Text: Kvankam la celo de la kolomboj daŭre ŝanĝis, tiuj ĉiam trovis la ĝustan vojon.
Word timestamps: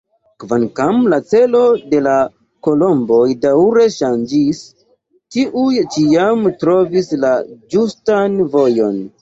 Kvankam 0.43 1.01
la 1.13 1.17
celo 1.33 1.59
de 1.91 1.99
la 2.07 2.13
kolomboj 2.67 3.19
daŭre 3.43 3.85
ŝanĝis, 3.97 4.63
tiuj 5.37 5.85
ĉiam 5.97 6.43
trovis 6.65 7.15
la 7.27 7.37
ĝustan 7.77 8.45
vojon. 8.57 8.99